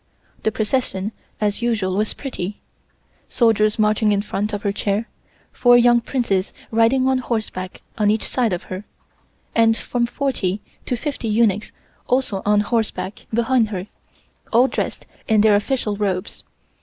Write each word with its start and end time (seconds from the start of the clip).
The 0.41 0.51
procession 0.51 1.11
as 1.39 1.61
usual 1.61 1.95
was 1.95 2.15
pretty, 2.15 2.59
soldiers 3.29 3.77
marching 3.77 4.11
in 4.11 4.23
front 4.23 4.51
of 4.51 4.63
her 4.63 4.71
chair, 4.71 5.07
four 5.51 5.77
young 5.77 6.01
Princes 6.01 6.53
riding 6.71 7.07
on 7.07 7.19
horseback 7.19 7.83
on 7.99 8.09
each 8.09 8.23
side 8.23 8.51
of 8.51 8.63
her, 8.63 8.83
and 9.53 9.77
from 9.77 10.07
forty 10.07 10.59
to 10.87 10.95
fifty 10.97 11.27
eunuchs 11.27 11.71
also 12.07 12.41
on 12.47 12.61
horseback 12.61 13.27
behind 13.31 13.69
her, 13.69 13.85
all 14.51 14.67
dressed 14.67 15.05
in 15.27 15.41
their 15.41 15.55
official 15.55 15.95
robes. 15.95 16.43